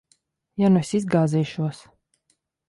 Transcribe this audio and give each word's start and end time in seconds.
Ja 0.63 0.71
nu 0.77 0.81
es 0.85 0.93
izgāzīšos? 1.01 1.83